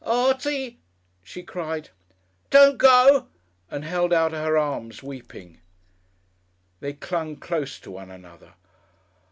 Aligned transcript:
"Artie!" 0.03 0.79
she 1.21 1.43
cried, 1.43 1.91
"don't 2.49 2.79
go!" 2.79 3.27
and 3.69 3.85
held 3.85 4.11
out 4.11 4.31
her 4.31 4.57
arms, 4.57 5.03
weeping. 5.03 5.59
They 6.79 6.93
clung 6.93 7.35
close 7.35 7.79
to 7.81 7.91
one 7.91 8.09
another.... 8.09 8.55